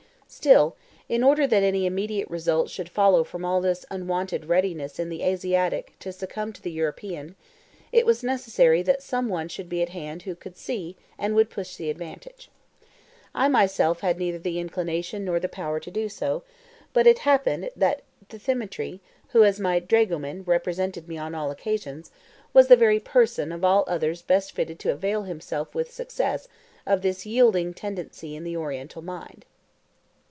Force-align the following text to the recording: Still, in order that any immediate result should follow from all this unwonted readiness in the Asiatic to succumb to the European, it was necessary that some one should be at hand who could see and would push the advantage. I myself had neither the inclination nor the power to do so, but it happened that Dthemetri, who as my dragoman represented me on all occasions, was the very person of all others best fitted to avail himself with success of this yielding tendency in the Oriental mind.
Still, 0.33 0.77
in 1.09 1.25
order 1.25 1.45
that 1.45 1.61
any 1.61 1.85
immediate 1.85 2.29
result 2.29 2.69
should 2.69 2.87
follow 2.87 3.25
from 3.25 3.43
all 3.43 3.59
this 3.59 3.85
unwonted 3.91 4.45
readiness 4.45 4.97
in 4.97 5.09
the 5.09 5.23
Asiatic 5.23 5.93
to 5.99 6.13
succumb 6.13 6.53
to 6.53 6.61
the 6.61 6.71
European, 6.71 7.35
it 7.91 8.05
was 8.05 8.23
necessary 8.23 8.81
that 8.81 9.03
some 9.03 9.27
one 9.27 9.49
should 9.49 9.67
be 9.67 9.81
at 9.81 9.89
hand 9.89 10.21
who 10.21 10.33
could 10.33 10.55
see 10.55 10.95
and 11.17 11.35
would 11.35 11.49
push 11.49 11.75
the 11.75 11.89
advantage. 11.89 12.49
I 13.35 13.49
myself 13.49 13.99
had 13.99 14.17
neither 14.17 14.39
the 14.39 14.57
inclination 14.57 15.25
nor 15.25 15.37
the 15.37 15.49
power 15.49 15.81
to 15.81 15.91
do 15.91 16.07
so, 16.07 16.43
but 16.93 17.05
it 17.05 17.19
happened 17.19 17.69
that 17.75 18.01
Dthemetri, 18.29 19.01
who 19.33 19.43
as 19.43 19.59
my 19.59 19.79
dragoman 19.81 20.43
represented 20.45 21.09
me 21.09 21.17
on 21.17 21.35
all 21.35 21.51
occasions, 21.51 22.09
was 22.53 22.69
the 22.69 22.77
very 22.77 23.01
person 23.01 23.51
of 23.51 23.65
all 23.65 23.83
others 23.85 24.21
best 24.21 24.53
fitted 24.53 24.79
to 24.79 24.93
avail 24.93 25.23
himself 25.23 25.75
with 25.75 25.91
success 25.91 26.47
of 26.85 27.01
this 27.01 27.25
yielding 27.25 27.73
tendency 27.73 28.33
in 28.33 28.45
the 28.45 28.55
Oriental 28.55 29.01
mind. 29.01 29.43